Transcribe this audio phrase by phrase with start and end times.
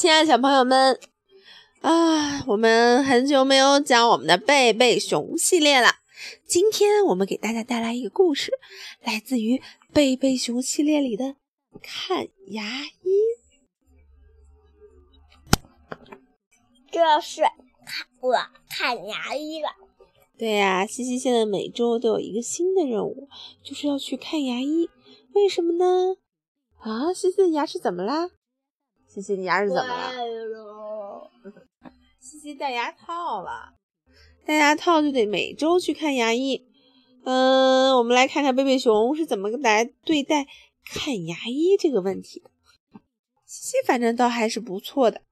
[0.00, 0.98] 亲爱的小朋友们，
[1.82, 5.96] 啊，我们很久没有讲我们的贝贝熊系列了。
[6.46, 8.50] 今天我们给大家带来一个故事，
[9.02, 9.60] 来自于
[9.92, 11.24] 贝贝熊系列里的
[11.82, 12.64] 《看牙
[13.02, 13.10] 医》。
[16.90, 18.34] 这是看我
[18.70, 19.68] 看牙医了。
[20.38, 23.28] 对呀，西西现在每周都有一个新的任务，
[23.62, 24.88] 就是要去看牙医。
[25.34, 26.16] 为什么呢？
[26.78, 28.30] 啊，西西的牙齿怎么啦？
[29.12, 30.12] 西西你牙是怎么了？
[32.20, 33.74] 西西戴牙套了，
[34.46, 36.64] 戴牙套就得每周去看牙医。
[37.24, 40.46] 嗯，我们来看看贝贝熊是怎么来对待
[40.84, 42.48] 看牙医这个问题的。
[43.44, 45.22] 西西反正倒还是不错的，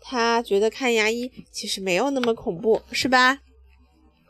[0.00, 3.40] 他觉得看牙医其实没有那么恐怖，是吧？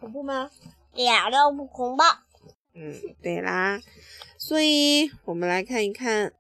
[0.01, 0.51] 恐怖吗？
[0.95, 2.03] 一点都不恐怖。
[2.75, 2.92] 嗯，
[3.23, 3.80] 对啦，
[4.37, 6.33] 所以我们来看一看，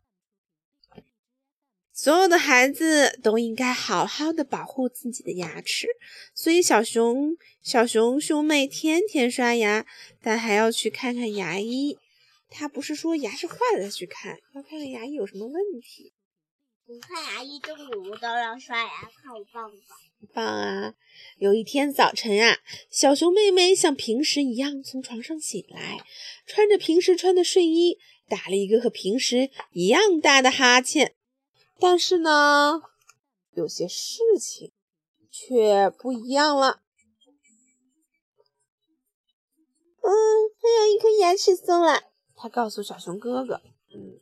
[2.00, 5.88] 所有的孩子都应该好好的保护自己的牙齿。
[6.32, 9.84] 所以小熊、小熊兄妹天天刷牙，
[10.22, 11.98] 但还要去看看牙医。
[12.50, 16.12] 他不是说牙齿坏了再去看，要看看牙医有什么问题。
[16.86, 18.90] 你看牙医中午都要刷牙，
[19.20, 19.76] 看我棒不
[20.32, 20.46] 棒？
[20.46, 20.94] 棒啊！
[21.38, 25.98] 有一天早晨啊，小熊妹妹像平时一样从床上醒来，
[26.46, 31.16] 穿着平时穿的睡衣，打了一个和平时一样大的哈欠。
[31.78, 32.82] 但是呢，
[33.52, 34.72] 有些事情
[35.30, 36.82] 却不一样了。
[40.00, 40.10] 嗯，
[40.60, 43.60] 还有一颗牙齿松了，他告诉小熊哥哥。
[43.94, 44.20] 嗯，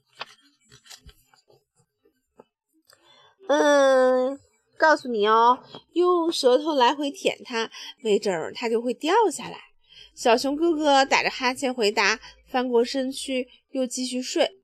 [3.49, 4.41] 嗯。
[4.79, 7.71] 告诉你哦，用舌头来回舔它，
[8.03, 9.59] 没准儿它就会掉下来。
[10.15, 14.61] 小熊哥哥打着哈欠回答，翻过身去又继续睡。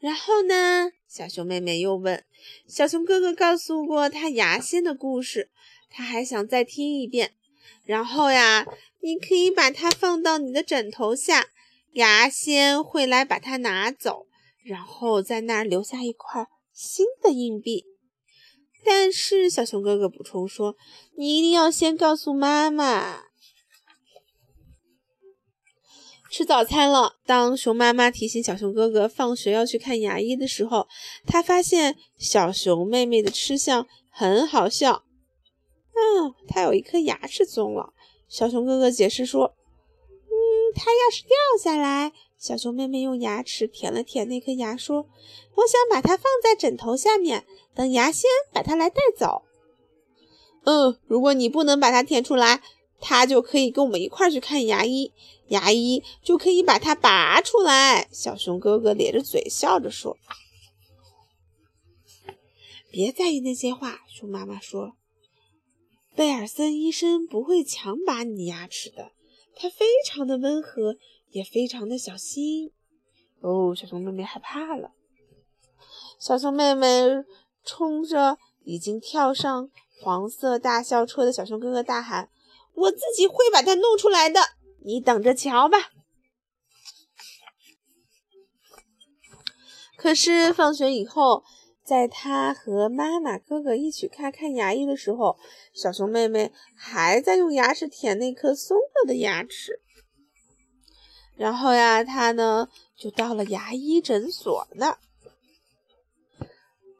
[0.00, 2.24] 然后呢，小熊妹妹又问
[2.66, 5.50] ：“小熊哥哥告诉过他牙仙的故事，
[5.90, 7.34] 他还想再听一遍。
[7.84, 8.66] 然后呀，
[9.02, 11.48] 你可以把它放到你的枕头下，
[11.92, 14.26] 牙仙会来把它拿走，
[14.64, 17.84] 然后在那儿留下一块新的硬币。”
[18.82, 20.76] 但是小熊哥哥补充说
[21.18, 23.24] ：“你一定要先告诉妈妈。”
[26.32, 27.16] 吃早餐了。
[27.26, 30.88] 当熊妈妈提醒小熊哥哥放学要去看牙医的时候，
[31.26, 35.02] 他发现小熊妹妹的吃相很好笑。
[35.94, 37.92] 嗯，她有一颗牙齿松了。
[38.28, 39.54] 小熊哥哥解释说
[40.24, 40.32] ：“嗯，
[40.74, 45.06] 它要是掉下来。”小熊妹妹用牙齿舔了舔那颗牙，说
[45.56, 47.44] ：“我想把它放在枕头下面，
[47.74, 49.42] 等牙仙把它来带走。”
[50.64, 52.62] 嗯，如果你不能把它舔出来，
[53.02, 55.12] 它就可以跟我们一块儿去看牙医，
[55.48, 58.08] 牙医就可以把它拔出来。
[58.10, 60.16] 小熊哥哥咧着嘴笑着说
[62.90, 64.94] ：“别在意那些话。”熊妈妈说
[66.16, 69.12] ：“贝尔森医生不会强拔你牙齿的，
[69.54, 70.96] 他非常的温和。”
[71.32, 72.72] 也非常的小心
[73.40, 74.92] 哦，小熊妹妹害怕了。
[76.20, 76.86] 小熊妹妹
[77.64, 79.70] 冲着已经跳上
[80.02, 82.28] 黄色大校车的小熊哥哥大喊
[82.74, 84.40] ：“我自己会把它弄出来的，
[84.84, 85.90] 你等着瞧吧！”
[89.96, 91.44] 可是放学以后，
[91.84, 95.38] 在他和妈妈、哥哥一起看看牙医的时候，
[95.72, 99.80] 小熊妹妹还在用牙齿舔那颗松了的牙齿。
[101.36, 104.98] 然后呀，他呢就到了牙医诊所那，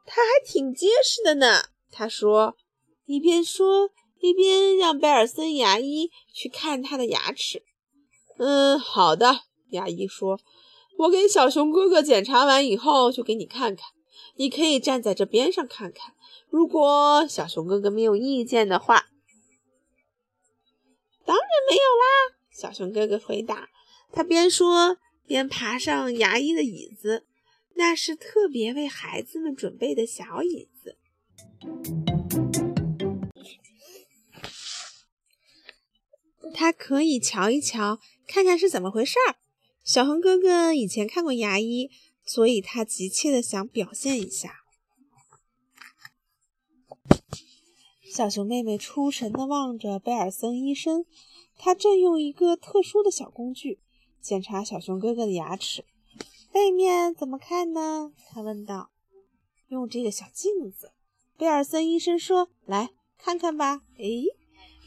[0.06, 1.65] 他还挺结实的呢。
[1.91, 2.56] 他说，
[3.05, 3.91] 一边说
[4.22, 7.65] 一边让贝尔森牙医去看他的牙齿。
[8.38, 9.41] 嗯，好的，
[9.71, 10.38] 牙医说，
[10.99, 13.88] 我给小熊哥哥检查完以后就给你看看，
[14.37, 16.15] 你可以站在这边上看看。
[16.49, 19.09] 如果小熊哥哥没有意见的话，
[21.25, 22.37] 当然没有啦。
[22.53, 23.69] 小熊哥哥回答。
[24.12, 27.26] 他边说边爬上牙医的椅子，
[27.75, 30.99] 那是特别为孩子们准备的小椅子。
[36.55, 39.37] 他可以瞧一瞧，看看是怎么回事儿。
[39.85, 41.91] 小熊哥哥以前看过牙医，
[42.25, 44.61] 所以他急切的想表现一下。
[48.12, 51.06] 小熊妹妹出神的望着贝尔森医生，
[51.56, 53.81] 他正用一个特殊的小工具。
[54.21, 55.85] 检查小熊哥哥的牙齿，
[56.53, 58.12] 背面怎么看呢？
[58.31, 58.91] 他问道。
[59.69, 60.93] 用这个小镜子，
[61.39, 64.05] 贝尔森医生说：“来看看吧。”哎，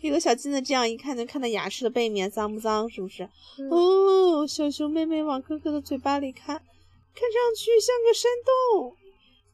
[0.05, 2.87] 这个小镜子这样一看，能看到牙齿的背面脏不脏？
[2.87, 3.27] 是不是？
[3.71, 8.95] 哦，小熊妹妹往哥哥的嘴巴里看，看上去像个山洞，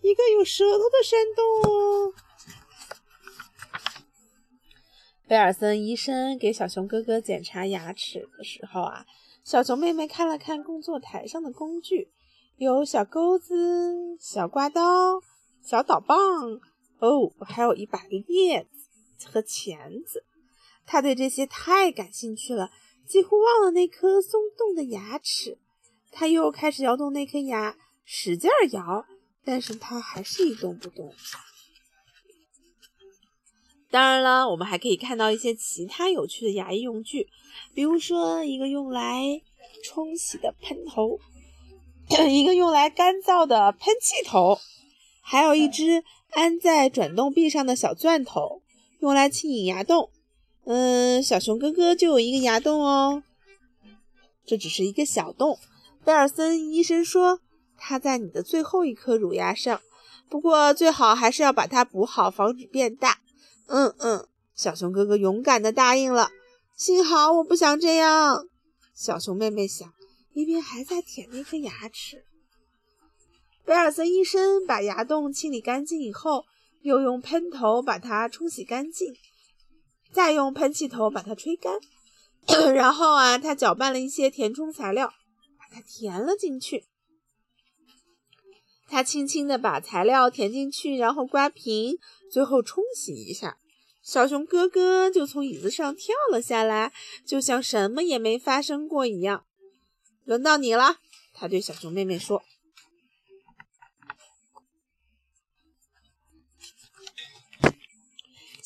[0.02, 2.14] 一个有舌头的山洞。
[5.26, 9.06] 贝尔森医生给小熊哥哥检查牙齿的时候啊，
[9.46, 12.12] 小熊妹妹看了看工作台上的工具，
[12.58, 15.22] 有小钩子、小刮刀、
[15.64, 16.20] 小导棒，
[17.00, 18.66] 哦，还有一把镊
[19.18, 20.26] 子和钳子。
[20.92, 22.70] 他对这些太感兴趣了，
[23.08, 25.58] 几乎忘了那颗松动的牙齿。
[26.12, 29.06] 他又开始摇动那颗牙，使劲摇，
[29.46, 31.14] 但是它还是一动不动。
[33.90, 37.30] 当然了，我们还可以看到一些其他有趣的牙医用具，
[37.74, 39.42] 比如说一个用来
[39.86, 41.22] 冲洗的喷头，
[42.30, 44.60] 一个用来干燥的喷气头，
[45.22, 48.62] 还有一只安在转动臂上的小钻头，
[49.00, 50.12] 用来清理牙洞。
[50.66, 53.24] 嗯，小熊哥哥就有一个牙洞哦，
[54.46, 55.58] 这只是一个小洞。
[56.06, 57.40] 贝尔森医生说，
[57.78, 59.82] 它在你的最后一颗乳牙上，
[60.30, 63.20] 不过最好还是要把它补好，防止变大。
[63.68, 66.30] 嗯嗯，小熊哥哥勇敢地答应了。
[66.76, 68.48] 幸好我不想这样，
[68.94, 69.92] 小熊妹妹想，
[70.34, 72.24] 一边还在舔那颗牙齿。
[73.66, 76.46] 贝尔森医生把牙洞清理干净以后，
[76.82, 79.14] 又用喷头把它冲洗干净，
[80.12, 81.80] 再用喷气头把它吹干。
[82.74, 85.14] 然后啊，他搅拌了一些填充材料，
[85.58, 86.86] 把它填了进去。
[88.88, 91.98] 他轻轻地把材料填进去，然后刮平，
[92.32, 93.58] 最后冲洗一下。
[94.04, 96.92] 小熊哥哥就从椅子上跳了下来，
[97.26, 99.46] 就像什么也没发生过一样。
[100.26, 100.98] 轮到你了，
[101.34, 102.44] 他对小熊妹妹说。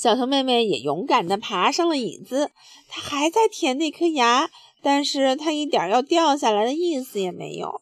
[0.06, 2.52] 小熊妹妹也勇敢地爬上了椅子，
[2.88, 4.52] 她还在舔那颗牙，
[4.84, 7.82] 但是她一点要掉下来的意思也没有。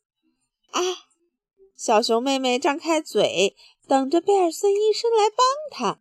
[0.72, 0.80] 啊！
[1.75, 3.58] 小熊妹妹张开嘴，
[3.90, 6.00] 等着贝尔森医生来帮她。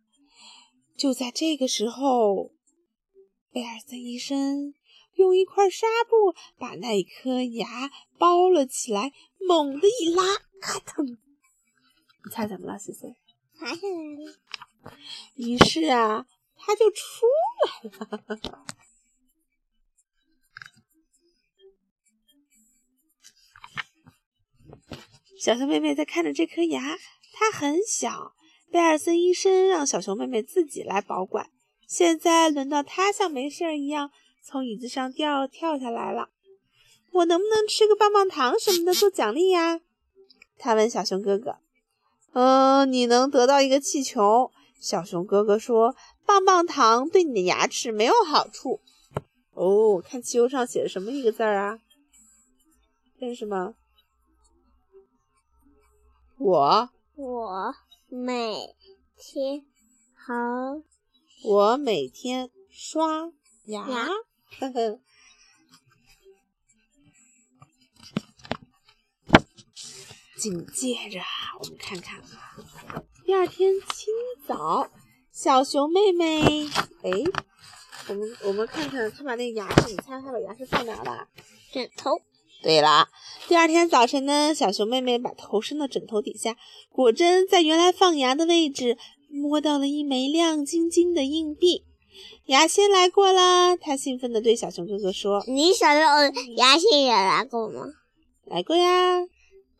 [0.95, 2.53] 就在这个时候，
[3.51, 4.73] 贝尔森医生
[5.15, 9.11] 用一块纱布把那一颗牙包了起来，
[9.45, 10.23] 猛地一拉，
[10.61, 11.05] 咔腾！
[11.05, 13.13] 你猜怎么了，思思？
[13.59, 14.37] 爬下来了。
[15.35, 16.25] 于是啊，
[16.55, 17.25] 它就出
[17.85, 17.89] 来
[18.27, 18.65] 了。
[25.39, 26.97] 小熊妹妹在看着这颗牙，
[27.33, 28.33] 它很小。
[28.71, 31.49] 贝尔森医生让小熊妹妹自己来保管。
[31.87, 34.09] 现在轮到她像没事一样
[34.41, 36.29] 从椅子上掉跳下来了。
[37.11, 39.81] 我能不能吃个棒棒糖什么的做奖励呀？
[40.57, 41.57] 他问小熊哥哥。
[42.31, 44.51] 嗯，你能得到一个气球。
[44.83, 45.95] 小熊哥哥说
[46.27, 48.81] ：“棒棒糖对你的牙齿没有好处。”
[49.55, 51.79] 哦，看汽油上写的什么一个字儿啊？
[53.17, 53.75] 认识吗？
[56.37, 57.75] 我我。
[58.09, 58.75] 每
[59.17, 59.65] 天
[60.13, 60.33] 好，
[61.45, 63.31] 我每天刷
[63.65, 63.87] 牙。
[64.59, 64.99] 呵呵。
[70.37, 71.21] 紧接着，
[71.59, 72.53] 我们看看啊，
[73.25, 74.13] 第二天清
[74.45, 74.89] 早，
[75.31, 76.67] 小熊妹妹，
[77.03, 77.11] 哎，
[78.09, 81.27] 我们我们看看，她把那个牙齿，你猜她把牙齿放哪了？
[81.71, 82.19] 枕头。
[82.61, 83.07] 对了，
[83.47, 86.57] 第二天早晨呢，小熊妹妹把头伸到枕头底下，
[86.89, 88.97] 果真在原来放牙的位置
[89.29, 91.85] 摸到了一枚亮晶晶的硬币。
[92.45, 93.75] 牙仙来过啦！
[93.77, 96.13] 她兴奋地对小熊哥哥说：“你小时候
[96.57, 97.85] 牙仙也来过吗
[98.45, 99.21] ？”“来过呀。”“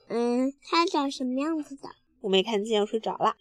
[0.07, 1.89] 嗯，他长什么样子的
[2.23, 3.35] ？”“我没看见，我睡着了。”“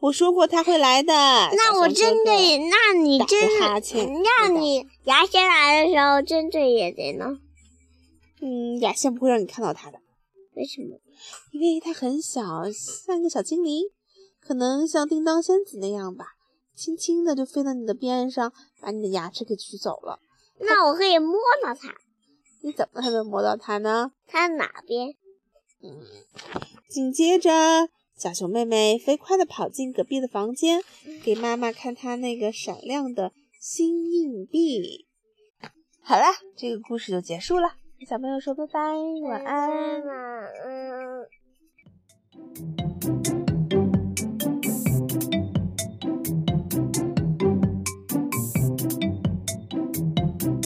[0.00, 1.12] 我说过他会来的。
[1.56, 3.80] ”“那我真的，那你真的，
[4.22, 7.38] 那你牙仙来的时候，真对眼睛呢。”
[8.42, 10.00] 嗯，牙仙不会让你看到它的，
[10.54, 10.98] 为什么？
[11.52, 13.84] 因为它很小，像个小精灵，
[14.40, 16.24] 可能像叮当仙子那样吧，
[16.74, 20.18] 轻轻的就飞到你的边上，把你的牙齿给取走了。
[20.58, 21.94] 那我可以摸到它，
[22.62, 24.12] 你怎么才能摸到它呢？
[24.26, 25.14] 它哪边？
[25.82, 26.00] 嗯。
[26.88, 27.88] 紧接着，
[28.20, 30.82] 小熊妹妹飞快地跑进隔壁的房间，
[31.24, 35.06] 给妈妈看她那个闪亮的新硬币。
[36.02, 36.24] 好了，
[36.54, 37.72] 这个故事就结束了。
[38.06, 38.78] 小朋友说拜拜，
[39.26, 39.70] 晚安。
[40.04, 40.18] 晚
[43.24, 43.39] 安。